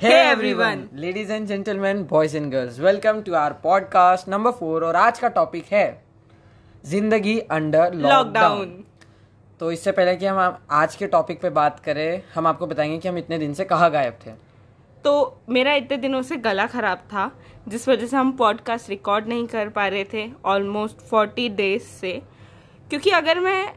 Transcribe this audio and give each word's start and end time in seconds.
Hey 0.00 0.30
everyone, 0.30 0.88
ladies 0.94 1.28
and 1.28 1.48
gentlemen, 1.48 2.02
boys 2.04 2.32
and 2.32 2.52
girls, 2.52 2.76
welcome 2.78 3.22
to 3.24 3.32
our 3.34 3.54
podcast 3.62 4.28
number 4.28 4.52
four 4.52 4.84
और 4.84 4.96
आज 4.96 5.18
का 5.18 5.28
topic 5.28 5.64
है 5.72 6.02
ज़िंदगी 6.86 7.38
अंडर 7.40 7.94
लॉकडाउन 7.94 8.26
लॉकडाउन 8.26 8.84
तो 9.60 9.72
इससे 9.72 9.92
पहले 9.92 10.14
कि 10.16 10.26
हम 10.26 10.58
आज 10.70 10.94
के 10.96 11.06
टॉपिक 11.06 11.40
पे 11.40 11.50
बात 11.50 11.80
करें 11.80 12.22
हम 12.34 12.46
आपको 12.46 12.66
बताएँगे 12.66 12.98
कि 12.98 13.08
हम 13.08 13.18
इतने 13.18 13.38
दिन 13.38 13.54
से 13.54 13.64
कहाँ 13.64 13.90
गायब 13.90 14.18
थे। 14.26 14.30
तो 15.04 15.40
मेरा 15.48 15.74
इतने 15.74 15.96
दिनों 15.96 16.22
से 16.22 16.36
गला 16.36 16.66
खराब 16.66 16.98
था 16.98 17.30
जिस 17.68 17.88
वजह 17.88 18.06
से 18.06 18.16
हम 18.16 18.32
पॉडकास्ट 18.32 18.90
रिकॉर्ड 18.90 19.28
नहीं 19.28 19.46
कर 19.46 19.68
पा 19.68 19.88
रहे 19.88 20.04
थे 20.04 20.28
ऑलमोस्ट 20.44 21.00
फोर्टी 21.00 21.48
डेज़ 21.48 21.82
से। 21.82 22.12
क्योंकि 22.90 23.10
अगर 23.10 23.40
मैं 23.40 23.74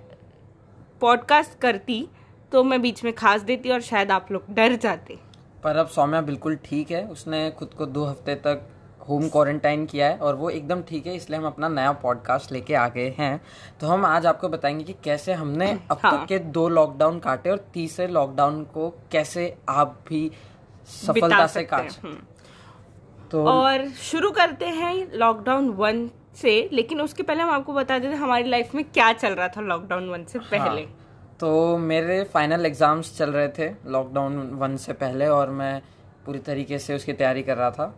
पॉडकास्ट 1.02 1.60
करती 1.60 2.08
तो 2.52 2.64
मैं 2.64 2.82
बीच 2.82 3.04
में 3.04 3.14
खास 3.14 3.42
देती 3.42 3.70
और 3.70 3.82
शायद 3.82 4.12
आप 4.12 4.32
लोग 4.32 4.54
डर 4.54 4.76
जाते। 4.76 5.31
पर 5.64 5.78
अब 5.78 5.88
सौम्या 5.88 6.22
बिल्कुल 6.22 6.56
ठीक 6.66 6.92
है। 6.92 7.04
उसने 7.08 7.50
खुद 7.52 7.74
को 7.74 7.86
दो 7.86 8.06
हफ़्ते 8.06 8.36
तक 8.36 8.68
होम 9.10 9.28
क्वारंटाइन 9.30 9.86
किया 9.86 10.08
है 10.08 10.18
और 10.18 10.36
वो 10.36 10.50
एकदम 10.50 10.82
ठीक 10.82 11.08
है 11.08 11.16
इसलिए 11.16 11.40
हम 11.40 11.46
अपना 11.46 11.68
नया 11.70 11.92
पॉडकास्ट 12.02 12.52
लेके 12.52 12.74
आ 12.74 12.88
गए 12.88 13.10
हैं। 13.18 13.42
तो 13.82 13.88
हम 13.88 14.06
आज 14.06 14.26
आपको 14.26 14.50
बताएँगे 14.50 14.84
कि 14.84 14.96
कैसे 15.04 15.34
हमने 15.34 15.72
अब 15.92 16.00
हाँ। 16.04 16.12
तक 16.12 16.28
के 16.28 16.40
दो 16.40 16.68
लॉकडाउन 16.70 17.20
काटे 17.20 17.50
और 17.50 17.66
तीसरे 17.74 18.08
लॉकडाउन 18.08 18.64
को 18.64 18.90
कैसे 19.12 19.56
आप 19.70 20.00
भी 20.10 20.32
सफलता 20.88 21.46
से 21.48 21.64
काट 21.64 21.92
हम्म। 22.04 22.18
तो 23.32 23.46
और 23.46 23.88
शुरू 24.02 24.32
करते 24.32 24.66
हैं 24.66 24.96
लॉकडाउन 25.14 25.70
वन 25.70 26.10
से 26.36 26.70
लेकिन 26.74 27.02
उसके 27.02 27.24
पहले 27.24 27.44
हम 27.44 27.50
आपको 27.50 27.74
बता 27.74 28.00
देते 28.00 28.16
हमारी 28.16 28.50
लाइफ 28.50 28.76
में 28.76 28.84
क्या 28.84 29.12
चल 29.14 29.34
रहा 29.34 29.48
था 29.48 29.62
लॉकडाउन 29.62 30.10
वन 30.10 30.24
से 30.26 30.40
पहले। 30.40 30.82
हाँ, 30.82 30.90
तो 31.42 31.78
मेरे 31.78 32.24
फाइनल 32.24 32.66
एग्ज़ाम्स 32.66 33.18
चल 33.18 33.30
रहे 33.30 33.48
थे 33.50 33.70
लॉकडाउन 33.92 34.36
वन 34.54 34.76
से 34.78 34.94
पहले 34.94 35.28
और 35.28 35.50
मैं 35.50 35.82
पूरी 36.26 36.40
तरीके 36.40 36.80
से 36.80 36.96
उसकी 36.96 37.14
तैयारी 37.14 37.44
कर 37.44 37.58
रहा 37.58 37.70
था। 37.72 37.96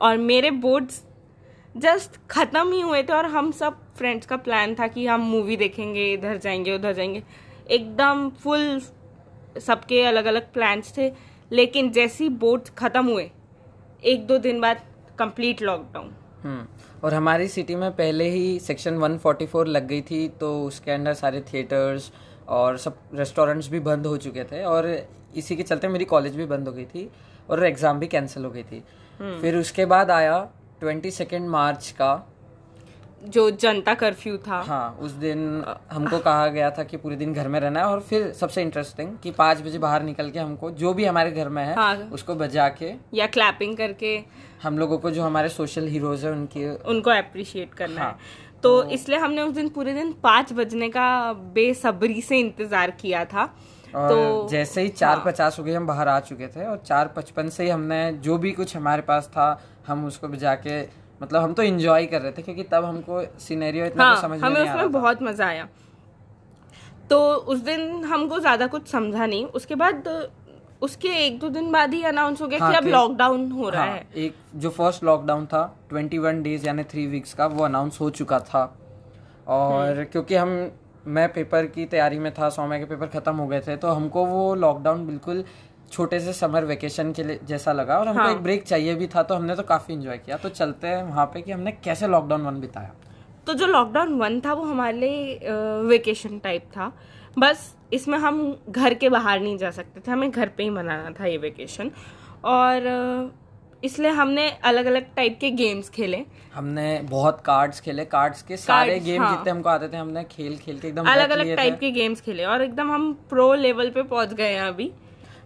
और 0.00 0.16
मेरे 0.18 0.50
बोर्ड्स 0.50 1.02
जस्ट 1.76 2.16
खत्म 2.30 2.72
ही 2.72 2.80
हुए 2.80 3.02
थे 3.02 3.12
और 3.12 3.26
हम 3.26 3.50
सब 3.52 3.80
फ्रेंड्स 3.96 4.26
का 4.26 4.36
प्लान 4.36 4.74
था 4.74 4.86
कि 4.86 5.06
हम 5.06 5.20
मूवी 5.20 5.56
देखेंगे 5.56 6.12
इधर 6.12 6.36
जाएँगे 6.36 6.74
उधर 6.74 6.92
जाएँगे। 6.92 7.22
एकदम 7.70 8.28
फुल 8.42 8.80
सबके 9.66 10.02
अलग 10.02 10.24
अलग 10.24 10.52
प्लान्स 10.52 10.96
थे 10.98 11.12
लेकिन 11.52 11.90
जैसे 11.90 12.24
ही 12.24 12.30
बोर्ड्स 12.30 12.70
खत्म 12.78 13.04
हुए 13.06 13.30
एक 14.04 14.26
दो 14.26 14.38
दिन 14.38 14.60
बाद 14.60 14.80
कंप्लीट 15.18 15.62
लॉकडाउन 15.62 16.14
हम्म 16.42 16.66
और 17.04 17.14
हमारी 17.14 17.48
सिटी 17.48 17.74
में 17.74 17.90
पहले 17.90 18.28
ही 18.30 18.58
सेक्शन 18.58 18.98
144 18.98 19.66
लग 19.66 19.86
गई 19.86 20.00
थी 20.00 20.28
तो 20.40 20.60
उसके 20.64 20.90
अंदर 20.90 21.14
सारे 21.14 21.40
थिएटर्स 21.40 22.10
और 22.48 22.76
सब 22.78 22.98
रेस्टोरेंट्स 23.14 23.68
भी 23.68 23.80
बंद 23.82 24.06
हो 24.06 24.16
चुके 24.16 24.44
थे 24.44 24.62
और 24.64 24.88
इसी 25.36 25.56
के 25.56 25.62
चलते 25.62 25.88
मेरी 25.88 26.04
कॉलेज 26.06 26.36
भी 26.36 26.46
बंद 26.46 26.68
हो 26.68 26.72
गई 26.74 26.84
थी 26.84 27.10
और 27.50 27.64
एग्ज़ाम 27.66 27.98
भी 27.98 28.06
कैंसिल 28.06 28.44
हो 28.44 28.50
गई 28.50 28.62
थी। 28.62 28.82
फिर 29.40 29.56
उसके 29.56 29.86
बाद 29.86 30.10
आया 30.10 30.38
ट्वेंटी 30.80 31.10
सेकेंड 31.10 31.48
मार्च 31.48 31.90
का। 31.90 32.26
जो 33.24 33.50
जनता 33.52 33.92
कर्फ्यू 33.94 34.36
था। 34.38 34.60
हाँ 34.62 34.98
उस 35.02 35.10
दिन 35.12 35.64
हमको 35.92 36.18
कहा 36.18 36.46
गया 36.48 36.70
था 36.70 36.82
कि 36.84 36.96
पूरे 36.96 37.16
दिन 37.16 37.32
घर 37.34 37.48
में 37.48 37.58
रहना 37.60 37.80
है 37.80 37.86
और 37.86 38.00
फिर 38.00 38.30
सबसे 38.32 38.62
इंटरेस्टिंग 38.62 39.16
कि 39.22 39.30
पाँच 39.30 39.62
बजे 39.62 39.78
बाहर 39.78 40.02
निकल 40.02 40.30
के 40.30 40.38
हमको 40.38 40.70
जो 40.72 40.92
भी 40.94 41.04
हमारे 41.04 41.30
घर 41.30 41.48
में 41.48 41.62
है 41.64 41.74
हाँ। 41.74 41.94
उसको 42.12 42.34
बजा 42.34 42.68
के 42.72 42.92
या 43.14 43.26
क्लैपिंग 43.28 43.76
करके। 43.76 44.18
हम 44.62 44.78
लोगों 44.78 44.98
को 44.98 45.10
जो 45.10 45.22
हमारे 45.22 45.48
सोशल 45.48 45.86
हीरोज 45.88 46.24
है 46.24 46.32
उनकी 46.32 46.68
उनको 46.68 47.10
अप्रिशिएट 47.10 47.74
करना 47.74 48.00
हाँ। 48.00 48.10
है। 48.10 48.45
तो 48.66 48.82
इसलिए 48.90 49.18
हमने 49.18 49.42
उस 49.42 49.54
दिन 49.54 49.68
पूरे 49.70 49.94
दिन 49.94 50.12
पाँच 50.22 50.52
बजने 50.52 50.88
का 50.90 51.32
बेसब्री 51.54 52.20
से 52.22 52.38
इंतज़ार 52.40 52.90
किया 53.00 53.24
था। 53.24 53.42
और 53.94 54.08
तो 54.08 54.48
जैसे 54.50 54.82
ही 54.82 54.88
चार 54.90 55.16
हाँ। 55.16 55.24
पचास 55.24 55.58
हो 55.58 55.64
गए 55.64 55.74
हम 55.74 55.86
बाहर 55.86 56.08
आ 56.08 56.18
चुके 56.22 56.46
थे 56.48 56.64
और 56.66 56.82
चार 56.86 57.08
पचपन 57.16 57.48
से 57.48 57.64
ही 57.64 57.70
हमने 57.70 58.00
जो 58.22 58.38
भी 58.38 58.52
कुछ 58.52 58.76
हमारे 58.76 59.02
पास 59.02 59.28
था 59.32 59.46
हम 59.86 60.04
उसको 60.06 60.28
बजा 60.28 60.54
के 60.56 60.80
मतलब 61.22 61.42
हम 61.42 61.52
तो 61.52 61.62
एंजॉय 61.62 62.06
कर 62.06 62.20
रहे 62.20 62.32
थे 62.32 62.42
क्योंकि 62.42 62.62
तब 62.72 62.84
हमको 62.84 63.22
सिनेरियो 63.40 63.84
इतना 63.86 64.04
हाँ 64.04 64.20
समझ 64.22 64.40
में 64.40 64.48
हमें 64.48 64.60
नहीं 64.60 64.68
आ 64.68 64.72
रहा 64.72 64.82
उसमें 64.82 64.92
बहुत 64.92 65.22
मज़ा 65.22 65.46
आया। 65.46 65.68
तो 67.10 67.20
उस 67.46 67.58
दिन 67.62 68.04
हमको 68.04 68.38
ज़्यादा 68.40 68.66
कुछ 68.66 68.88
समझा 68.88 69.26
नहीं। 69.26 69.44
उसके 69.54 69.74
बाद 69.74 70.02
उसके 70.82 71.08
एक 71.26 71.38
दो 71.40 71.48
दिन 71.48 71.70
बाद 71.72 71.94
ही 71.94 72.02
अनाउंस 72.04 72.40
हो 72.42 72.46
गया 72.46 72.58
हाँ, 72.60 72.70
कि 72.70 72.76
अब 72.76 72.86
लॉकडाउन 72.86 73.50
हो 73.52 73.68
रहा 73.68 73.82
हाँ, 73.82 73.92
है। 73.92 74.06
एक 74.16 74.34
जो 74.54 74.70
फ़र्स्ट 74.70 75.04
लॉकडाउन 75.04 75.46
था 75.46 75.62
ट्वेंटी 75.88 76.18
वन 76.18 76.42
डेज़ 76.42 76.66
यानी 76.66 76.84
थ्री 76.84 77.06
वीक्स 77.06 77.34
का 77.34 77.46
वो 77.46 77.64
अनाउंस 77.64 78.00
हो 78.00 78.10
चुका 78.10 78.38
था। 78.40 78.64
और 79.48 79.92
हम्म। 79.92 80.04
क्योंकि 80.04 80.34
हम 80.34 80.70
मैं 81.06 81.32
पेपर 81.32 81.66
की 81.66 81.84
तैयारी 81.86 82.18
में 82.18 82.32
था 82.34 82.48
सौम्या 82.50 82.78
के 82.78 82.84
पेपर 82.84 83.06
खत्म 83.06 83.34
हो 83.36 83.46
गए 83.46 83.60
थे 83.60 83.76
तो 83.76 83.88
हमको 83.88 84.24
वो 84.26 84.54
लॉकडाउन 84.54 85.06
बिल्कुल 85.06 85.44
छोटे 85.92 86.20
से 86.20 86.32
समर 86.32 86.64
वेकेशन 86.64 87.12
के 87.12 87.22
लिए 87.22 87.40
जैसा 87.46 87.72
लगा 87.72 87.98
और 87.98 88.08
हमको 88.08 88.22
हाँ। 88.22 88.32
एक 88.32 88.42
ब्रेक 88.42 88.64
चाहिए 88.64 88.94
भी 88.94 89.06
था 89.06 89.22
तो 89.22 89.34
हमने 89.34 89.56
तो 89.56 89.62
काफ़ी 89.62 89.94
इंजॉय 89.94 90.18
किया। 90.18 90.36
तो 90.36 90.48
चलते 90.48 90.86
हैं 90.86 91.02
वहाँ 91.02 91.26
पे 91.26 91.42
कि 91.42 91.52
हमने 91.52 91.72
कैसे 91.84 92.06
लॉकडाउन 92.06 92.42
वन 92.42 92.60
बिताया। 92.60 92.90
तो 93.46 93.54
जो 93.54 93.66
लॉकडाउन 93.66 94.14
वन 94.18 94.40
था 94.40 94.52
वो 94.52 94.64
हमारे 94.64 94.96
लिए 94.98 95.50
वेकेशन 95.88 96.38
टाइप 96.38 96.64
था। 96.76 96.92
बस 97.38 97.75
इसमें 97.92 98.18
हम 98.18 98.56
घर 98.70 98.94
के 98.94 99.08
बाहर 99.08 99.40
नहीं 99.40 99.58
जा 99.58 99.70
सकते 99.70 100.00
थे 100.00 100.10
हमें 100.10 100.30
घर 100.30 100.48
पे 100.48 100.62
ही 100.62 100.70
मनाना 100.70 101.10
था 101.20 101.26
ये 101.26 101.36
वेकेशन 101.36 101.90
और 102.44 103.34
इसलिए 103.84 104.10
हमने 104.10 104.48
अलग 104.64 104.86
अलग 104.86 105.14
टाइप 105.16 105.38
के 105.40 105.50
गेम्स 105.50 105.88
खेले. 105.90 106.24
हमने 106.54 107.00
बहुत 107.10 107.40
कार्ड्स 107.40 107.80
खेले 107.80 108.04
कार्ड्स 108.04 108.42
के 108.42 108.56
सारे 108.56 108.92
Cards, 108.92 109.04
गेम 109.04 109.22
हाँ। 109.22 109.36
जितने 109.36 109.50
हमको 109.50 109.68
आते 109.68 109.88
थे 109.88 109.96
हमने 109.96 110.24
खेल 110.24 110.56
खेल 110.56 110.78
के 110.78 110.88
एकदम 110.88 111.06
अलग 111.06 111.30
अलग 111.30 111.56
टाइप 111.56 111.78
के 111.80 111.90
गेम्स 111.90 112.20
खेले 112.20 112.44
और 112.44 112.62
एकदम 112.62 112.90
हम 112.92 113.12
प्रो 113.30 113.54
लेवल 113.54 113.90
पे 113.90 114.02
पहुँच 114.02 114.32
गए 114.32 114.52
हैं 114.52 114.62
अभी. 114.62 114.90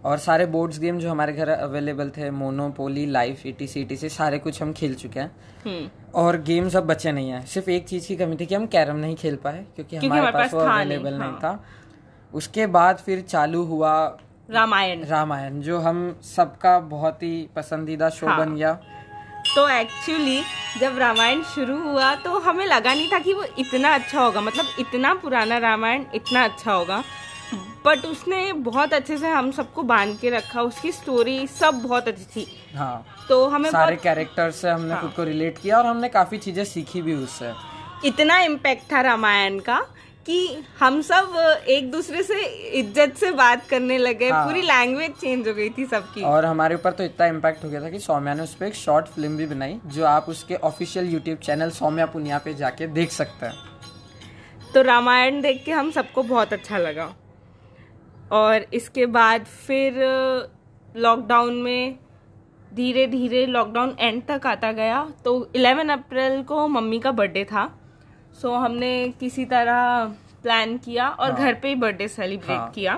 और 0.05 0.17
सारे 0.17 0.45
बोर्ड्स 0.45 0.79
गेम 0.79 0.99
जो 0.99 1.09
हमारे 1.09 1.33
घर 1.33 1.49
अवेलेबल 1.49 2.09
थे 2.09 2.29
मोनोपोली 2.31 3.05
लाइफ 3.05 3.45
ईटीसी 3.45 3.79
ईटीसी 3.81 4.09
सारे 4.09 4.39
कुछ 4.39 4.61
हम 4.61 4.73
खेल 4.73 4.95
चुके 4.95 5.19
हैं. 5.19 5.31
हम्म. 5.65 5.89
और 6.15 6.41
गेम्स 6.41 6.75
अब 6.75 6.83
बचे 6.83 7.11
नहीं 7.11 7.29
है. 7.29 7.45
सिर्फ़ 7.45 7.69
एक 7.69 7.87
चीज़ 7.87 8.07
की 8.07 8.15
कमी 8.15 8.35
थी 8.35 8.45
कि 8.45 8.55
हम 8.55 8.65
कैरम 8.67 8.95
नहीं 8.95 9.15
खेल 9.15 9.35
पाए 9.35 9.65
क्योंकि 9.75 9.89
क्योंकि 9.89 10.07
हमारे 10.07 10.19
हमारे 10.19 10.37
पास 10.37 10.51
पास 10.51 10.53
वो 10.53 10.69
अवेलेबल 10.69 11.09
नहीं, 11.09 11.19
नहीं 11.19 11.29
हाँ। 11.29 11.39
था. 11.39 11.63
उसके 12.33 12.65
बाद 12.67 12.97
फिर 12.97 13.21
चालू 13.21 13.63
हुआ 13.63 13.93
रामायण। 14.49 15.03
रामायण 15.05 15.59
जो 15.61 15.79
हम 15.79 15.99
सबका 16.25 16.79
बहुत 16.79 17.23
ही 17.23 17.47
पसंदीदा 17.55 18.09
शो 18.09 18.27
हाँ। 18.27 18.37
बन 18.37 18.55
गया। 18.55 18.73
तो 19.55 19.67
एक्चुअली 19.69 20.41
जब 20.79 20.97
रामायण 20.97 21.41
शुरू 21.45 21.77
हुआ 21.83 22.13
तो 22.15 22.39
हमें 22.39 22.65
लगा 22.65 22.93
नहीं 22.93 23.11
था 23.11 23.19
कि 23.19 23.33
वो 23.33 23.43
इतना 23.59 23.93
अच्छा 23.95 24.21
होगा। 24.21 24.41
मतलब 24.41 24.65
इतना 24.79 25.13
पुराना 25.13 25.57
रामायण 25.57 26.05
इतना 26.15 26.43
अच्छा 26.43 26.73
होगा। 26.73 27.03
बट 27.85 28.05
उसने 28.05 28.51
बहुत 28.53 28.93
अच्छे 28.93 29.17
से 29.17 29.29
हम 29.29 29.51
सबको 29.51 29.83
बाँध 29.83 30.17
के 30.19 30.29
रखा 30.29 30.61
उसकी 30.61 30.91
स्टोरी 30.91 31.47
सब 31.49 31.81
बहुत 31.83 32.07
अच्छी 32.07 32.25
थी। 32.25 32.47
हाँ। 32.75 33.05
तो 33.29 33.45
हमें 33.47 33.69
सारे 33.69 33.95
हाँ। 33.95 34.01
कैरेक्टर 34.03 34.51
से 34.51 34.69
हमने 34.69 34.95
खुद 34.95 35.11
को 35.11 35.23
रिलेट 35.23 35.57
किया 35.57 35.77
और 35.77 35.85
हमने 35.85 36.09
काफ़ी 36.09 36.37
चीज़ें 36.37 36.63
सीखी 36.65 37.01
भी 37.01 37.15
उससे। 37.15 37.51
इतना 38.05 38.39
इम्पैक्ट 38.41 38.91
था 38.91 39.01
रामायण 39.01 39.59
का 39.59 39.81
कि 40.25 40.63
हम 40.79 41.01
सब 41.01 41.35
एक 41.69 41.89
दूसरे 41.91 42.23
से 42.23 42.39
इज़्ज़त 42.79 43.15
से 43.17 43.31
बात 43.33 43.65
करने 43.69 43.97
लगे 43.97 44.29
हाँ। 44.29 44.45
पूरी 44.45 44.61
लैंग्वेज 44.61 45.11
चेंज 45.11 45.47
हो 45.47 45.53
गई 45.53 45.69
थी 45.69 45.85
सबकी। 45.85 46.21
और 46.23 46.45
हमारे 46.45 46.75
ऊपर 46.75 46.91
तो 46.91 47.03
इतना 47.03 47.25
इम्पैक्ट 47.27 47.63
हो 47.63 47.69
गया 47.69 47.81
था 47.81 47.89
कि 47.89 47.99
सौम्या 47.99 48.33
ने 48.33 48.43
उस 48.43 48.53
पर 48.55 48.65
एक 48.65 48.75
शॉर्ट 48.75 49.07
फ़िल्म 49.07 49.37
भी 49.37 49.45
बनाई 49.45 49.79
जो 49.87 50.05
आप 50.05 50.29
उसके 50.29 50.55
official 50.63 51.09
YouTube 51.13 51.37
channel 51.39 51.69
Soumya 51.71 52.05
Puniya 52.07 52.37
पे 52.37 52.53
जाके 52.53 52.87
देख 52.89 53.11
सकते 53.11 53.45
हैं। 53.45 53.69
तो 54.73 54.81
रामायण 54.81 55.41
देख 55.41 55.63
के 55.65 55.71
हम 55.71 55.91
सबको 55.91 56.23
बहुत 56.23 56.53
अच्छा 56.53 56.77
लगा। 56.77 57.13
और 58.31 58.65
इसके 58.73 59.05
बाद 59.07 59.45
फिर 59.67 59.99
लॉकडाउन 60.97 61.61
में 61.61 61.97
धीरे 62.73 63.05
धीरे 63.07 63.45
लॉकडाउन 63.45 63.95
एंड 63.99 64.21
तक 64.27 64.47
आता 64.47 64.71
गया। 64.71 65.03
तो 65.25 65.39
11 65.55 65.91
अप्रैल 65.91 66.41
को 66.43 66.67
मम्मी 66.67 66.99
का 66.99 67.11
बर्थडे 67.11 67.43
था। 67.45 67.63
सो 68.33 68.47
so, 68.47 68.55
हमने 68.55 69.13
किसी 69.19 69.45
तरह 69.45 70.05
प्लान 70.43 70.77
किया 70.77 71.07
और 71.09 71.31
घर 71.31 71.53
पे 71.53 71.67
ही 71.67 71.75
बर्थडे 71.75 72.07
सेलिब्रेट 72.07 72.57
हाँ। 72.57 72.71
किया। 72.75 72.93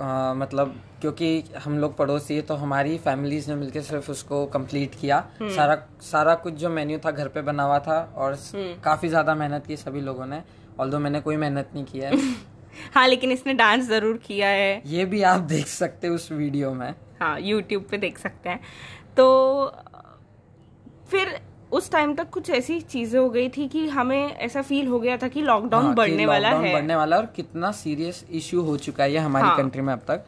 आ, 0.00 0.34
मतलब 0.34 0.74
क्योंकि 1.00 1.44
हम 1.64 1.78
लोग 1.78 1.96
पड़ोसी 1.96 2.34
है 2.36 2.42
तो 2.42 2.54
हमारी 2.54 2.96
फैमिलीज़ 2.98 3.48
ने 3.50 3.56
मिलकर 3.56 3.80
सिर्फ़ 3.82 4.10
उसको 4.10 4.44
कंप्लीट 4.46 4.94
किया। 5.00 5.18
सारा 5.42 5.76
सारा 6.02 6.34
कुछ 6.44 6.54
जो 6.54 6.68
मेन्यू 6.70 6.98
था 6.98 7.10
घर 7.10 7.28
पे 7.28 7.42
बना 7.42 7.62
हुआ 7.62 7.78
था 7.78 8.00
और 8.16 8.38
काफ़ी 8.84 9.08
ज़्यादा 9.08 9.34
मेहनत 9.34 9.66
की 9.66 9.76
सभी 9.76 10.00
लोगों 10.00 10.26
ने 10.26 10.42
ऑल्दो 10.80 10.98
मैंने 10.98 11.20
कोई 11.20 11.36
मेहनत 11.36 11.70
नहीं 11.74 11.84
किया 11.84 12.08
है। 12.08 12.16
हाँ 12.94 13.06
लेकिन 13.08 13.32
इसने 13.32 13.54
डांस 13.54 13.86
ज़रूर 13.88 14.16
किया 14.16 14.48
है। 14.48 14.82
ये 14.86 15.04
भी 15.04 15.22
आप 15.22 15.40
देख 15.48 15.66
सकते 15.68 16.06
हो 16.06 16.14
उस 16.14 16.30
वीडियो 16.32 16.72
में। 16.74 16.94
हाँ 17.20 17.38
यूट्यूब 17.40 17.86
पे 17.90 17.98
देख 17.98 18.18
सकते 18.18 18.48
हैं। 18.48 18.60
तो 19.16 19.26
फिर 21.10 21.38
उस 21.72 21.90
टाइम 21.90 22.14
तक 22.14 22.30
कुछ 22.30 22.50
ऐसी 22.50 22.80
चीज़ें 22.80 23.18
हो 23.20 23.28
गई 23.30 23.48
थी 23.48 23.66
कि 23.68 23.86
हमें 23.88 24.34
ऐसा 24.36 24.62
फील 24.62 24.86
हो 24.86 24.98
गया 25.00 25.16
था 25.16 25.28
कि 25.28 25.42
लॉकडाउन 25.42 25.84
हाँ, 25.84 25.94
बढ़ने 25.94 26.26
वाला 26.26 26.48
है। 26.48 26.72
बढ़ने 26.72 26.96
वाला 26.96 27.16
और 27.16 27.26
कितना 27.36 27.70
सीरियस 27.72 28.24
इश्यू 28.30 28.62
हो 28.62 28.76
चुका 28.76 29.04
है 29.04 29.12
ये 29.12 29.18
हमारी 29.18 29.46
हाँ। 29.46 29.56
कंट्री 29.56 29.82
में 29.82 29.92
अब 29.92 30.00
तक। 30.08 30.24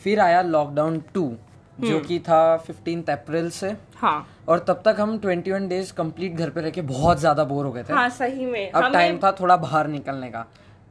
फिर 0.00 0.20
आया 0.20 0.42
लॉकडाउन 0.42 1.02
टू 1.14 1.32
जो 1.80 1.98
कि 2.00 2.18
था 2.20 2.56
फिफ्टीन 2.56 3.02
अप्रैल 3.10 3.50
से। 3.50 3.74
हाँ। 3.96 4.26
और 4.48 4.58
तब 4.68 4.82
तक 4.84 4.96
हम 5.00 5.18
21 5.18 5.68
डेज़ 5.68 5.92
कंप्लीट 5.92 6.34
घर 6.34 6.50
पे 6.50 6.60
रह 6.60 6.70
के 6.70 6.82
बहुत 6.82 7.18
ज़्यादा 7.18 7.44
बोर 7.44 7.66
हो 7.66 7.72
गए 7.72 7.82
थे। 7.82 7.92
हाँ 7.92 8.08
सही 8.08 8.46
में। 8.46 8.70
अब 8.70 8.92
टाइम 8.92 9.18
था 9.18 9.32
थोड़ा 9.32 9.56
बाहर 9.56 9.86
निकलने 9.88 10.30
का। 10.30 10.46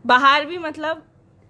बाहर 0.06 0.46
भी 0.46 0.58
मतलब 0.58 1.04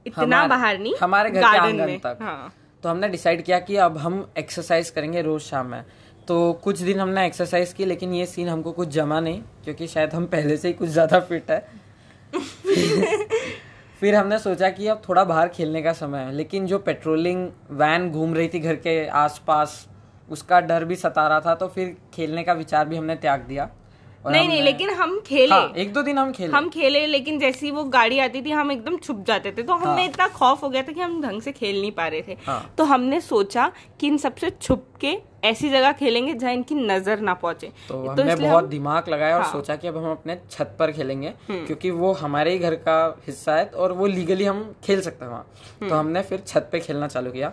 इतना 0.05 0.45
बाहर 0.47 0.77
नहीं 0.79 0.93
हमारे 1.01 1.29
घर 1.29 1.41
के 1.41 1.57
आँगन 1.57 1.97
तक। 1.97 2.17
हाँ। 2.21 2.53
तो 2.83 2.89
हमने 2.89 3.07
डिसाइड 3.09 3.41
किया 3.41 3.59
कि 3.59 3.75
अब 3.77 3.97
हम 3.97 4.25
एक्सरसाइज 4.37 4.89
करेंगे 4.89 5.21
रोज 5.21 5.41
शाम 5.41 5.67
में। 5.67 5.83
तो 6.27 6.53
कुछ 6.63 6.79
दिन 6.79 6.99
हमने 6.99 7.25
एक्सरसाइज 7.25 7.73
की 7.73 7.85
लेकिन 7.85 8.13
ये 8.13 8.25
सीन 8.25 8.49
हमको 8.49 8.71
कुछ 8.71 8.87
जमा 8.89 9.19
नहीं 9.19 9.41
क्योंकि 9.63 9.87
शायद 9.87 10.13
हम 10.13 10.25
पहले 10.25 10.57
से 10.57 10.67
ही 10.67 10.73
कुछ 10.73 10.89
ज़्यादा 10.89 11.19
फिट 11.19 11.51
है। 11.51 11.65
फिर 13.99 14.15
हमने 14.15 14.39
सोचा 14.39 14.69
कि 14.69 14.87
अब 14.87 15.01
थोड़ा 15.07 15.23
बाहर 15.23 15.47
खेलने 15.47 15.81
का 15.81 15.93
समय 15.93 16.19
है 16.19 16.31
लेकिन 16.31 16.65
जो 16.67 16.79
पेट्रोलिंग 16.79 17.47
वैन 17.71 18.09
घूम 18.11 18.33
रही 18.33 18.47
थी 18.47 18.59
घर 18.59 18.75
के 18.77 19.05
आसपास 19.07 19.87
उसका 20.29 20.59
डर 20.61 20.85
भी 20.85 20.95
सता 20.95 21.27
रहा 21.27 21.39
था 21.39 21.55
तो 21.55 21.67
फिर 21.67 21.95
खेलने 22.13 22.43
का 22.43 22.53
विचार 22.53 22.87
भी 22.87 22.97
हमने 22.97 23.15
त्याग 23.15 23.41
दिया। 23.41 23.69
नहीं 24.31 24.47
नहीं 24.47 24.61
लेकिन 24.61 24.89
हम 24.89 25.19
खेले। 25.19 25.55
हाँ, 25.55 25.73
एक 25.77 25.93
दो 25.93 26.01
दिन 26.01 26.17
हम 26.17 26.31
खेले। 26.31 26.53
हम 26.53 26.69
खेले 26.69 27.05
लेकिन 27.07 27.39
जैसी 27.39 27.71
वो 27.71 27.83
गाड़ी 27.83 28.19
आती 28.19 28.41
थी 28.41 28.51
हम 28.51 28.71
एकदम 28.71 28.97
छुप 28.97 29.23
जाते 29.27 29.51
थे। 29.51 29.63
तो 29.63 29.73
हमें 29.73 29.93
हाँ। 29.93 30.05
इतना 30.05 30.27
खौफ 30.27 30.63
हो 30.63 30.69
गया 30.69 30.83
था 30.83 30.91
कि 30.91 31.01
हम 31.01 31.21
ढंग 31.21 31.41
से 31.41 31.51
खेल 31.51 31.81
नहीं 31.81 31.91
पा 31.91 32.07
रहे 32.07 32.21
थे। 32.21 32.37
हाँ। 32.45 32.73
तो 32.77 32.83
हमने 32.83 33.21
सोचा 33.21 33.71
कि 33.99 34.07
इन 34.07 34.17
सबसे 34.17 34.49
छुप 34.49 34.87
के 35.01 35.17
ऐसी 35.43 35.69
जगह 35.69 35.91
खेलेंगे 35.91 36.33
जहाँ 36.33 36.53
इनकी 36.53 36.75
नज़र 36.75 37.19
ना 37.19 37.33
पहुँचे। 37.33 37.67
तो 37.67 37.93
तो 37.93 38.09
हमने 38.11 38.35
बहुत 38.35 38.63
हम- 38.63 38.71
दिमाग 38.71 39.09
लगाया 39.09 39.35
और 39.35 39.41
हाँ। 39.41 39.51
सोचा 39.51 39.75
कि 39.75 39.87
अब 39.87 39.97
हम 39.97 40.11
अपने 40.11 40.39
छत 40.51 40.75
पर 40.79 40.91
खेलेंगे 40.91 41.33
क्योंकि 41.51 41.91
वो 41.91 42.13
हमारे 42.13 42.51
ही 42.51 42.59
घर 42.59 42.75
का 42.75 43.21
हिस्सा 43.27 43.55
है 43.55 43.65
और 43.65 43.91
वो 43.91 44.05
लीगली 44.07 44.45
हम 44.45 44.75
खेल 44.83 45.01
सकते 45.01 45.25
हैं 45.25 45.31
वहाँ। 45.31 45.47
तो 45.89 45.95
हमने 45.95 46.21
फिर 46.21 46.43
छत 46.47 46.69
पे 46.71 46.79
खेलना 46.79 47.07
चालू 47.07 47.31
किया। 47.31 47.51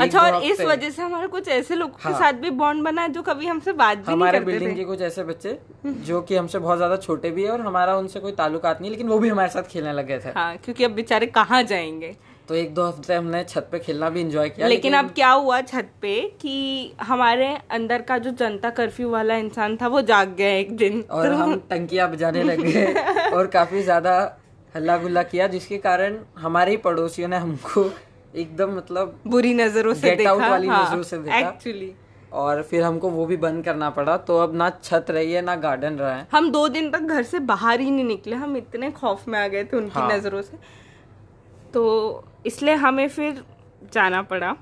अच्छा 0.00 0.20
और 0.20 0.42
इस 0.42 0.60
वजह 0.60 0.90
से 0.90 1.02
हमारे 1.02 1.26
कुछ 1.28 1.48
ऐसे 1.48 1.74
लोगों 1.74 1.94
के 1.94 2.08
हाँ। 2.08 2.18
साथ 2.20 2.40
भी 2.40 2.50
बॉन्ड 2.58 2.84
बना 2.84 3.02
है 3.02 3.12
जो 3.12 3.22
कभी 3.22 3.46
हमसे 3.46 3.72
बात 3.74 3.98
भी 3.98 4.12
हमारे 4.12 4.38
नहीं 4.38 4.46
करते 4.46 4.58
बिल्डिंग 4.58 4.76
के 4.76 4.84
कुछ 4.84 5.00
ऐसे 5.02 5.24
बच्चे 5.24 5.58
जो 5.86 6.20
कि 6.22 6.36
हमसे 6.36 6.58
बहुत 6.58 6.76
ज़्यादा 6.76 6.96
छोटे 6.98 7.30
भी 7.30 7.44
है 7.44 7.50
और 7.50 7.60
हमारा 7.60 7.96
उनसे 7.96 8.20
कोई 8.20 8.32
ताल्लुकात 8.34 8.80
नहीं 8.80 8.90
लेकिन 8.90 9.08
वो 9.08 9.18
भी 9.18 9.28
हमारे 9.28 9.48
साथ 9.50 9.70
खेलने 9.70 9.92
लगे 9.92 10.18
थे। 10.18 10.32
हाँ 10.36 10.56
क्योंकि 10.56 10.84
अब 10.84 10.90
बेचारे 10.92 11.26
कहाँ 11.36 11.62
जाएँगे? 11.64 12.14
तो 12.48 12.54
एक 12.54 12.74
दो 12.74 12.84
हफ़्ते 12.86 13.14
हमने 13.14 13.42
छत 13.44 13.68
पे 13.72 13.78
खेलना 13.78 14.08
भी 14.10 14.20
इंजॉय 14.20 14.48
किया 14.48 14.66
लेकिन 14.68 14.94
अब 14.94 15.10
क्या 15.14 15.30
हुआ 15.30 15.60
छत 15.60 15.88
पे 16.02 16.20
कि 16.40 16.92
हमारे 17.02 17.46
अंदर 17.70 18.02
का 18.02 18.18
जो 18.18 18.30
जनता 18.30 18.70
कर्फ्यू 18.70 19.10
वाला 19.10 19.36
इंसान 19.36 19.76
था 19.76 19.88
वो 19.88 20.02
जाग 20.02 20.34
गया 20.38 20.50
एक 20.56 20.76
दिन। 20.76 21.04
और 21.10 21.32
हम 21.32 21.54
टंकिया 21.70 22.06
बजाने 22.06 22.42
लगे 22.42 22.84
और 23.36 23.46
काफ़ी 23.54 23.82
ज़्यादा 23.82 24.14
हल्ला 24.74 24.96
गुल्ला 24.98 25.22
किया 25.22 25.46
जिसके 25.46 25.78
कारण 25.78 26.18
हमारे 26.38 26.70
ही 26.70 26.76
पड़ोसियों 26.86 27.28
ने 27.28 27.36
हमको 27.36 27.84
एकदम 28.34 28.76
मतलब 28.76 29.18
बुरी 29.26 29.54
नज़रों 29.54 29.94
से 29.94 30.14
देखा 30.16 30.32
वाली 30.48 30.68
नज़रों 30.68 31.02
से 31.02 31.18
देखा। 31.18 31.38
एक्चुअली 31.38 31.92
और 32.32 32.62
फिर 32.62 32.82
हमको 32.82 33.08
वो 33.10 33.24
भी 33.26 33.36
बंद 33.36 33.64
करना 33.64 33.88
पड़ा 33.90 34.16
तो 34.28 34.38
अब 34.38 34.54
ना 34.54 34.68
छत 34.82 35.06
रही 35.10 35.32
है 35.32 35.42
ना 35.42 35.54
गार्डन 35.56 35.94
रहा 35.94 36.14
है 36.14 36.26
हम 36.32 36.50
दो 36.50 36.66
दिन 36.68 36.90
तक 36.90 37.00
घर 37.00 37.22
से 37.22 37.38
बाहर 37.50 37.80
ही 37.80 37.90
नहीं 37.90 38.04
निकले 38.04 38.36
हम 38.36 38.56
इतने 38.56 38.90
खौफ 38.90 39.26
में 39.28 39.38
आ 39.38 39.46
गए 39.48 39.64
थे 39.64 39.76
उनकी 39.76 39.98
हाँ। 39.98 40.12
नज़रों 40.12 40.42
से 40.42 40.58
तो 41.74 42.24
इसलिए 42.46 42.74
हमें 42.74 43.08
फिर 43.08 43.42
जाना 43.92 44.22
पड़ा 44.22 44.56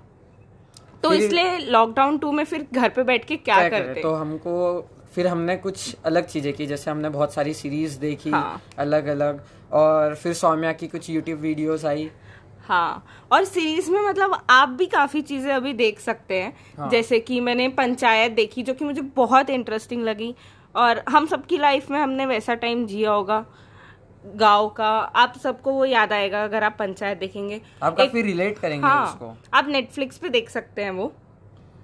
तो 1.03 1.13
इसलिए 1.13 1.59
लॉकडाउन 1.59 2.19
टू 2.19 2.33
में 2.33 2.45
फिर 2.45 2.67
घर 2.73 2.89
पे 2.89 3.03
बैठ 3.03 3.25
के 3.25 3.37
क्या, 3.37 3.59
क्या 3.59 3.69
करें? 3.69 3.87
करते 3.87 4.03
तो 4.03 4.15
हमको 4.15 4.89
फिर 5.15 5.27
हमने 5.27 5.57
कुछ 5.57 5.97
अलग 6.05 6.27
चीज़ें 6.27 6.53
की 6.53 6.67
जैसे 6.67 6.91
हमने 6.91 7.09
बहुत 7.09 7.35
सारी 7.35 7.55
सीरीज़ 7.55 7.99
देखी 7.99 8.31
हाँ। 8.31 8.61
अलग 8.79 9.07
अलग 9.07 9.43
और 9.73 10.15
फिर 10.15 10.33
सौम्या 10.35 10.73
की 10.73 10.87
कुछ 10.89 11.11
यूट्यूब 11.11 11.41
वीडियोस 11.41 11.85
आई 11.85 12.11
हाँ 12.65 13.05
और 13.33 13.45
सीरीज़ 13.45 13.91
में 13.91 14.01
मतलब 14.01 14.37
आप 14.51 14.69
भी 14.69 14.87
काफ़ी 14.87 15.23
चीज़ें 15.23 15.53
अभी 15.53 15.73
देख 15.73 15.99
सकते 16.01 16.43
हैं। 16.43 16.53
हाँ। 16.79 16.89
जैसे 16.91 17.19
कि 17.21 17.41
मैंने 17.41 17.69
पंचायत 17.69 18.33
देखी 18.33 18.63
जो 18.63 18.75
कि 18.75 18.85
मुझे 18.85 19.01
बहुत 19.17 19.51
इंटरेस्टिंग 19.51 20.03
लगी 20.03 20.35
और 20.75 21.03
हम 21.09 21.27
सबकी 21.27 21.59
लाइफ 21.59 21.91
में 21.91 21.99
हमने 22.01 22.27
वैसा 22.27 22.55
टाइम 22.55 22.87
जिया 22.87 23.11
होगा 23.11 23.45
गाँव 24.37 24.69
का। 24.69 24.89
आप 25.17 25.35
सबको 25.39 25.73
वो 25.73 25.85
याद 25.85 26.13
आएगा 26.13 26.45
अगर 26.45 26.65
आप 26.65 26.77
पंचायत 26.79 27.19
देखेंगे। 27.19 27.61
आप 27.83 27.97
काफ़ी 27.97 28.23
रिलेट 28.23 28.59
करेंगे 28.59 28.87
हाँ, 28.87 29.05
उसको। 29.07 29.37
आप 29.55 29.69
नेटफ्लिक्स 29.69 30.19
पे 30.19 30.29
देख 30.29 30.51
सकते 30.51 30.85
हैं 30.85 30.91
वो। 30.91 31.13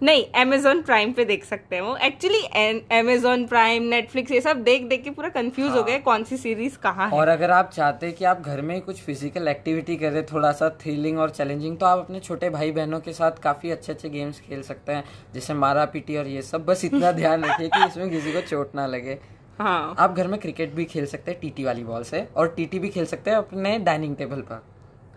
नहीं 0.00 0.24
अमेजोन 0.40 0.80
प्राइम 0.82 1.12
पे 1.12 1.24
देख 1.24 1.44
सकते 1.44 1.76
हैं 1.76 1.82
वो। 1.82 1.96
एक्चुअली 1.96 2.78
अमेजोन 2.98 3.44
प्राइम 3.46 3.82
नेटफ्लिक्स 3.84 4.32
ये 4.32 4.40
सब 4.40 4.62
देख 4.64 4.84
देख 4.88 5.02
के 5.04 5.10
पूरा 5.10 5.28
कंफ्यूज 5.28 5.68
हाँ। 5.68 5.76
हो। 5.76 5.82
गए 5.84 5.98
कौन 5.98 6.24
सी 6.24 6.36
सीरीज़ 6.36 6.78
कहाँ 6.78 7.08
है। 7.08 7.18
और 7.18 7.28
अगर 7.28 7.50
आप 7.50 7.70
चाहते 7.70 8.06
हैं 8.06 8.14
कि 8.16 8.24
आप 8.24 8.40
घर 8.40 8.60
में 8.60 8.74
ही 8.74 8.80
कुछ 8.80 9.00
फ़िज़िकल 9.02 9.48
एक्टिविटी 9.48 9.96
करें 9.96 10.24
थोड़ा 10.26 10.52
सा 10.52 10.68
थ्रिलिंग 10.82 11.18
और 11.18 11.30
चैलेंजिंग 11.30 11.76
तो 11.78 11.86
आप 11.86 11.98
अपने 11.98 12.20
छोटे 12.20 12.50
भाई 12.50 12.72
बहनों 12.72 13.00
के 13.00 13.12
साथ 13.12 13.42
काफ़ी 13.42 13.70
अच्छे 13.70 13.92
अच्छे 13.92 14.08
गेम्स 14.08 14.40
खेल 14.40 14.62
सकते 14.62 14.92
हैं। 14.92 15.04
जैसे 15.34 15.54
मारा 15.56 15.84
पीटी 15.86 16.16
और 16.16 16.26
ये 16.26 16.42
सब 16.42 16.64
बस 16.66 16.84
इतना 16.84 17.12
ध्यान 17.12 17.44
रखिए 17.44 17.68
कि 17.68 17.84
इसमें 17.86 18.10
किसी 18.10 18.32
को 18.32 18.40
चोट 18.40 18.74
ना 18.74 18.86
लगे। 18.86 19.18
हाँ। 19.58 19.94
आप 19.98 20.12
घर 20.12 20.26
में 20.26 20.38
क्रिकेट 20.40 20.74
भी 20.74 20.84
खेल 20.86 21.06
सकते 21.06 21.30
हैं 21.30 21.40
टीटी 21.40 21.64
वाली 21.64 21.84
बॉल 21.84 22.02
से 22.02 22.26
और 22.36 22.54
टीटी 22.56 22.78
भी 22.78 22.88
खेल 22.88 23.06
सकते 23.06 23.30
हैं 23.30 23.38
अपने 23.38 23.78
डाइनिंग 23.80 24.16
टेबल 24.16 24.40
पर। 24.42 24.62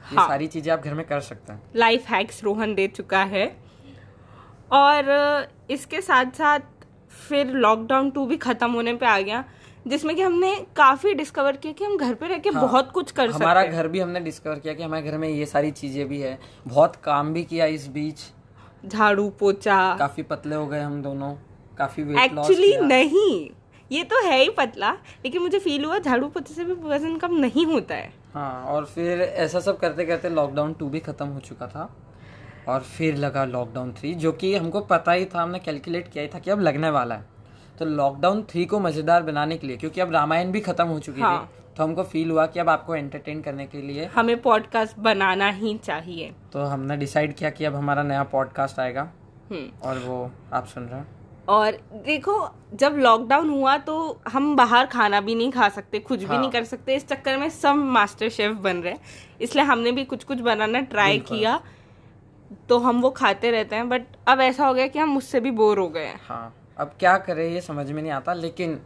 ये 0.03 0.15
हाँ। 0.15 0.27
सारी 0.27 0.47
चीज़ें 0.47 0.71
आप 0.73 0.79
घर 0.79 0.93
में 0.93 1.05
कर 1.07 1.19
सकते 1.21 1.53
हैं। 1.53 1.61
लाइफ 1.75 2.09
हैक्स 2.09 2.43
रोहन 2.43 2.73
दे 2.75 2.87
चुका 2.87 3.23
है। 3.25 3.45
और 4.73 5.47
इसके 5.71 6.01
साथ 6.01 6.31
साथ 6.37 6.59
फिर 7.27 7.51
लॉकडाउन 7.55 8.09
टू 8.11 8.25
भी 8.25 8.37
खत्म 8.37 8.71
होने 8.71 8.93
पे 8.93 9.05
आ 9.05 9.19
गया 9.19 9.43
जिसमें 9.87 10.15
कि 10.15 10.21
हमने 10.21 10.53
काफ़ी 10.75 11.13
डिस्कवर 11.13 11.55
किया 11.57 11.73
कि 11.73 11.83
हम 11.85 11.97
घर 11.97 12.13
पे 12.13 12.27
रह 12.27 12.37
के 12.37 12.49
हाँ, 12.49 12.61
बहुत 12.61 12.91
कुछ 12.91 13.11
कर 13.11 13.31
सकते 13.31 13.43
हमारा 13.43 13.63
घर 13.65 13.87
भी 13.87 13.99
हमने 13.99 14.19
डिस्कवर 14.19 14.59
किया 14.59 14.73
कि 14.73 14.83
हमारे 14.83 15.11
घर 15.11 15.17
में 15.17 15.27
ये 15.29 15.45
सारी 15.45 15.71
चीज़ें 15.71 16.07
भी 16.07 16.19
है। 16.19 16.37
बहुत 16.67 16.95
काम 17.03 17.33
भी 17.33 17.43
किया 17.43 17.65
इस 17.65 17.87
बीच। 17.87 18.21
झाड़ू 18.85 19.29
पोछा। 19.39 19.95
काफ़ी 19.99 20.23
पतले 20.23 20.55
हो 20.55 20.67
गए 20.67 20.79
हम 20.79 21.01
दोनों। 21.01 21.33
काफ़ी 21.77 22.03
एक्चुअली 22.23 22.75
नहीं। 22.77 23.49
ये 23.91 24.03
तो 24.03 24.23
है 24.25 24.39
ही 24.39 24.49
पतला 24.49 24.91
लेकिन 25.23 25.41
मुझे 25.41 25.59
फील 25.59 25.85
हुआ 25.85 25.97
झाड़ू 25.99 26.27
पोछे 26.27 26.53
से 26.53 26.63
भी 26.65 26.73
वज़न 26.89 27.17
कम 27.17 27.35
नहीं 27.39 27.65
होता 27.65 27.95
है। 27.95 28.11
हाँ 28.33 28.63
और 28.65 28.85
फिर 28.85 29.21
ऐसा 29.21 29.59
सब 29.59 29.79
करते 29.79 30.05
करते 30.05 30.29
लॉकडाउन 30.29 30.73
टू 30.73 30.89
भी 30.89 30.99
खत्म 30.99 31.27
हो 31.27 31.39
चुका 31.39 31.67
था। 31.67 31.89
और 32.67 32.81
फिर 32.81 33.15
लगा 33.15 33.45
लॉकडाउन 33.45 33.93
थ्री 33.93 34.13
जो 34.15 34.31
कि 34.31 34.55
हमको 34.55 34.81
पता 34.81 35.11
ही 35.11 35.25
था 35.25 35.41
हमने 35.41 35.59
कैलकुलेट 35.59 36.07
किया 36.07 36.23
ही 36.23 36.29
था 36.29 36.39
कि 36.39 36.51
अब 36.51 36.59
लगने 36.59 36.89
वाला 36.89 37.15
है 37.15 37.25
तो 37.79 37.85
लॉकडाउन 37.85 38.43
थ्री 38.43 38.65
को 38.65 38.79
मज़ेदार 38.79 39.23
बनाने 39.23 39.57
के 39.57 39.67
लिए 39.67 39.77
क्योंकि 39.77 40.01
अब 40.01 40.11
रामायण 40.11 40.51
भी 40.51 40.59
खत्म 40.59 40.87
हो 40.87 40.99
चुकी 40.99 41.21
हाँ। 41.21 41.45
थी 41.45 41.61
तो 41.77 41.83
हमको 41.83 42.03
फील 42.03 42.31
हुआ 42.31 42.45
कि 42.45 42.59
अब 42.59 42.69
आपको 42.69 42.95
एंटरटेन 42.95 43.41
करने 43.41 43.65
के 43.65 43.81
लिए 43.81 44.05
हमें 44.05 44.41
पॉडकास्ट 44.41 44.99
बनाना 44.99 45.49
ही 45.49 45.77
चाहिए 45.77 46.33
तो 46.53 46.63
हमने 46.63 46.97
डिसाइड 46.97 47.35
किया 47.35 47.49
कि 47.49 47.65
अब 47.65 47.75
हमारा 47.75 48.03
नया 48.03 48.23
पॉडकास्ट 48.23 48.79
आएगा 48.79 49.09
हम्म 49.51 49.89
और 49.89 49.99
वो 49.99 50.31
आप 50.53 50.65
सुन 50.65 50.83
रहे 50.83 50.99
हैं 50.99 51.21
और 51.49 51.77
देखो 52.05 52.35
जब 52.73 52.95
लॉकडाउन 52.97 53.49
हुआ 53.49 53.77
तो 53.77 54.21
हम 54.27 54.55
बाहर 54.55 54.85
खाना 54.85 55.21
भी 55.21 55.35
नहीं 55.35 55.51
खा 55.51 55.69
सकते 55.69 55.99
कुछ 55.99 56.19
हाँ। 56.19 56.29
भी 56.29 56.33
हाँ। 56.33 56.41
नहीं 56.41 56.51
कर 56.51 56.63
सकते 56.63 56.95
इस 56.95 57.07
चक्कर 57.07 57.37
में 57.37 57.49
सब 57.49 57.75
मास्टर 57.75 58.29
शेफ 58.29 58.51
बन 58.57 58.77
रहे 58.77 58.93
हैं 58.93 58.99
इसलिए 59.41 59.65
हमने 59.65 59.91
भी 59.91 60.05
कुछ 60.05 60.23
कुछ 60.23 60.39
बनाना 60.39 60.79
ट्राई। 60.79 61.19
किया 61.19 61.61
तो 62.69 62.77
हम 62.79 63.01
वो 63.01 63.09
खाते 63.11 63.51
रहते 63.51 63.75
हैं 63.75 63.87
बट 63.89 64.05
अब 64.27 64.41
ऐसा 64.41 64.65
हो 64.67 64.73
गया 64.73 64.87
कि 64.87 64.99
हम 64.99 65.09
मुझसे 65.09 65.39
भी 65.39 65.51
बोर 65.53 65.79
हो 65.79 65.87
गए 65.89 66.05
हैं। 66.05 66.19
हाँ 66.27 66.53
अब 66.77 66.93
क्या 66.99 67.17
करें 67.19 67.47
ये 67.49 67.61
समझ 67.61 67.89
में 67.91 68.01
नहीं 68.01 68.11
आता 68.11 68.33
लेकिन 68.33 68.79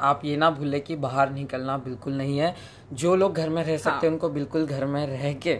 आप 0.00 0.20
ये 0.24 0.36
ना 0.36 0.50
भूले 0.50 0.80
कि 0.80 0.96
बाहर 0.96 1.30
निकलना 1.30 1.76
बिल्कुल 1.78 2.12
नहीं 2.12 2.38
है। 2.38 2.54
जो 2.92 3.14
लोग 3.16 3.34
घर 3.34 3.48
में 3.48 3.62
रह 3.64 3.76
सकते 3.78 4.06
हैं 4.06 4.12
उनको 4.12 4.28
बिल्कुल 4.30 4.66
घर 4.66 4.84
में 4.86 5.06
रह 5.06 5.32
के 5.38 5.54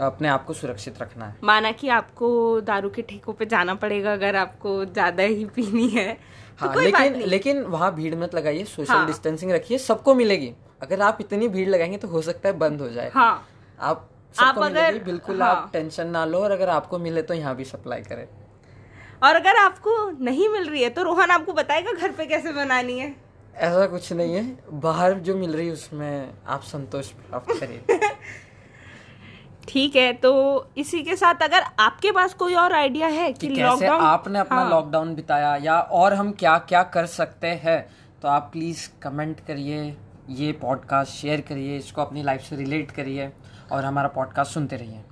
अपने 0.00 0.28
आप 0.28 0.44
को 0.44 0.52
सुरक्षित 0.52 1.00
रखना 1.02 1.26
है। 1.26 1.36
माना 1.44 1.70
कि 1.72 1.88
आपको 1.88 2.60
दारू 2.60 2.90
के 2.90 3.02
ठेकों 3.02 3.32
पे 3.32 3.46
जाना 3.46 3.74
पड़ेगा 3.74 4.12
अगर 4.12 4.36
आपको 4.36 4.84
ज़्यादा 4.84 5.22
ही 5.22 5.44
पीनी 5.46 5.88
है 5.88 6.12
तो 6.60 6.66
हाँ 6.66 6.76
लेकिन। 6.76 7.20
लेकिन 7.20 7.62
वहाँ 7.64 7.94
भीड़ 7.94 8.14
मत 8.14 8.34
लगाइए 8.34 8.64
सोशल 8.64 8.92
हाँ। 8.92 9.06
डिस्टेंसिंग 9.06 9.52
रखिए 9.52 9.78
सबको 9.78 10.14
मिलेगी। 10.14 10.52
अगर 10.82 11.00
आप 11.00 11.18
इतनी 11.20 11.48
भीड़ 11.48 11.68
लगाएँगे 11.68 11.96
तो 11.96 12.08
हो 12.08 12.22
सकता 12.22 12.48
है 12.48 12.56
बंद 12.58 12.80
हो 12.80 12.88
जाए। 12.88 13.10
हाँ। 13.14 13.46
आप 13.80 14.08
आप 14.40 14.58
अगर- 14.58 15.04
बिल्कुल 15.04 15.42
हाँ। 15.42 15.50
आप 15.50 15.70
टेंशन 15.72 16.06
ना 16.06 16.24
लो 16.24 16.38
और 16.38 16.50
अगर 16.50 16.68
आपको 16.68 16.98
मिले 16.98 17.22
तो 17.22 17.34
यहाँ 17.34 17.56
भी 17.56 17.64
सप्लाई 17.64 18.00
करें। 18.00 18.26
और 19.22 19.34
अगर 19.36 19.56
आपको 19.56 20.10
नहीं 20.24 20.48
मिल 20.48 20.70
रही 20.70 20.82
है 20.82 20.88
तो 20.90 21.02
रोहन 21.02 21.30
आपको 21.30 21.52
बताएगा 21.52 21.92
घर 21.92 22.10
पे 22.10 22.26
कैसे 22.26 22.52
बनानी 22.52 22.98
है? 22.98 23.16
ऐसा 23.56 23.86
कुछ 23.86 24.12
नहीं 24.12 24.34
है। 24.34 24.58
बाहर 24.72 25.12
जो 25.14 25.36
मिल 25.36 25.52
रही 25.52 25.66
है 25.66 25.72
उसमें 25.72 26.30
आप 26.46 26.62
संतोष 26.62 27.08
प्राप्त 27.08 27.60
करिए। 27.60 27.98
ठीक 29.68 29.96
है 29.96 30.12
तो 30.12 30.32
इसी 30.76 31.02
के 31.02 31.16
साथ 31.16 31.34
अगर 31.42 31.62
आपके 31.78 32.12
पास 32.12 32.34
कोई 32.34 32.54
और 32.54 32.72
आइडिया 32.72 33.08
है 33.08 33.32
कि 33.32 33.48
कि 33.48 33.54
कैसे 33.56 33.62
लॉकडाउन 33.62 34.00
आपने 34.00 34.38
अपना 34.38 34.56
हाँ। 34.60 34.70
लॉकडाउन 34.70 35.14
बिताया 35.14 35.56
या 35.56 35.80
और 35.80 36.14
हम 36.14 36.32
क्या 36.32 36.58
क्या 36.58 36.82
कर 36.82 37.06
सकते 37.06 37.46
हैं 37.46 37.86
तो 38.22 38.28
आप 38.28 38.48
प्लीज़ 38.52 38.88
कमेंट 39.02 39.40
करिए। 39.40 39.96
ये 40.30 40.52
पॉडकास्ट 40.52 41.12
शेयर 41.12 41.40
करिए 41.40 41.76
इसको 41.76 42.02
अपनी 42.02 42.22
लाइफ 42.22 42.40
से 42.40 42.56
रिलेट 42.56 42.90
करिए 42.90 43.32
और 43.72 43.84
हमारा 43.84 44.08
पॉडकास्ट 44.08 44.52
सुनते 44.52 44.76
रहिए। 44.76 45.02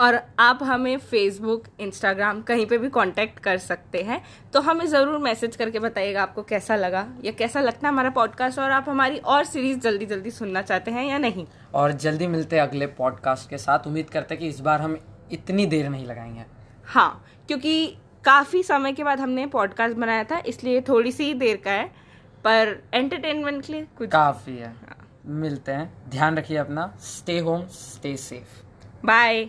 और 0.00 0.18
आप 0.38 0.58
हमें 0.62 0.96
फेसबुक 0.98 1.64
इंस्टाग्राम 1.80 2.40
कहीं 2.42 2.66
पे 2.66 2.78
भी 2.78 2.88
कांटेक्ट 2.90 3.38
कर 3.38 3.58
सकते 3.58 4.02
हैं 4.02 4.20
तो 4.52 4.60
हमें 4.60 4.86
ज़रूर 4.86 5.18
मैसेज 5.18 5.56
करके 5.56 5.78
बताइएगा 5.78 6.22
आपको 6.22 6.42
कैसा 6.42 6.76
लगा 6.76 7.06
या 7.24 7.32
कैसा 7.32 7.60
लगता 7.60 7.86
है 7.86 7.92
हमारा 7.92 8.10
पॉडकास्ट 8.10 8.58
और 8.58 8.70
आप 8.70 8.88
हमारी 8.88 9.18
और 9.18 9.44
सीरीज़ 9.44 9.78
जल्दी 9.78 10.06
जल्दी 10.06 10.30
सुनना 10.30 10.62
चाहते 10.62 10.90
हैं 10.90 11.04
या 11.04 11.18
नहीं। 11.18 11.46
और 11.74 11.92
जल्दी 11.92 12.26
मिलते 12.26 12.56
हैं 12.56 12.62
अगले 12.62 12.86
पॉडकास्ट 12.86 13.50
के 13.50 13.58
साथ। 13.58 13.86
उम्मीद 13.86 14.10
करते 14.10 14.34
हैं 14.34 14.40
कि 14.40 14.48
इस 14.48 14.60
बार 14.60 14.80
हम 14.80 14.98
इतनी 15.32 15.66
देर 15.66 15.88
नहीं 15.88 16.06
लगाएँगे। 16.06 16.44
हाँ 16.86 17.24
क्योंकि 17.48 17.86
काफ़ी 18.24 18.62
समय 18.62 18.92
के 18.92 19.04
बाद 19.04 19.20
हमने 19.20 19.46
पॉडकास्ट 19.46 19.96
बनाया 19.96 20.24
था 20.24 20.42
इसलिए 20.46 20.80
थोड़ी 20.80 21.12
सी 21.12 21.32
देर 21.34 21.56
का 21.56 21.70
है। 21.70 21.90
पर 22.44 22.82
एंटरटेनमेंट 22.94 23.66
के 23.66 23.72
लिए 23.72 23.86
कुछ 23.98 24.10
काफ़ी 24.10 24.56
है। 24.56 24.68
हाँ। 24.68 24.98
मिलते 25.26 25.72
हैं। 25.72 26.10
ध्यान 26.10 26.36
रखिए 26.36 26.56
अपना। 26.56 26.94
Stay 27.00 27.38
home 27.38 27.66
stay 27.66 28.16
safe 28.16 28.62
bye 29.06 29.44